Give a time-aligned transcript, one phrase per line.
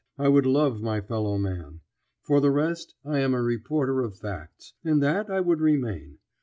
[0.17, 1.81] I would love my fellow man.
[2.23, 4.73] For the rest I am a reporter of facts.
[4.83, 6.17] And that I would remain.